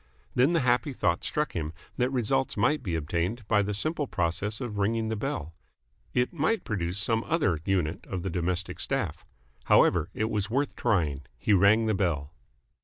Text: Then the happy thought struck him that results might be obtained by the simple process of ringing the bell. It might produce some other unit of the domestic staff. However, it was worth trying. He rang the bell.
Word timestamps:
Then 0.33 0.53
the 0.53 0.61
happy 0.61 0.93
thought 0.93 1.23
struck 1.23 1.53
him 1.55 1.73
that 1.97 2.09
results 2.09 2.57
might 2.57 2.81
be 2.81 2.95
obtained 2.95 3.47
by 3.47 3.61
the 3.61 3.75
simple 3.75 4.07
process 4.07 4.59
of 4.59 4.79
ringing 4.79 5.09
the 5.09 5.15
bell. 5.15 5.53
It 6.15 6.33
might 6.33 6.63
produce 6.63 6.97
some 6.97 7.23
other 7.25 7.59
unit 7.65 8.07
of 8.07 8.23
the 8.23 8.31
domestic 8.31 8.79
staff. 8.79 9.27
However, 9.65 10.09
it 10.15 10.31
was 10.31 10.49
worth 10.49 10.75
trying. 10.75 11.27
He 11.37 11.53
rang 11.53 11.85
the 11.85 11.93
bell. 11.93 12.33